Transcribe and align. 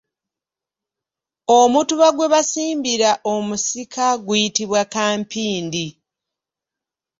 Omutuba 1.59 2.07
gwe 2.15 2.27
basimbira 2.33 3.11
omusika 3.33 4.05
guyitibwa 4.25 4.81
kampindi. 4.93 5.87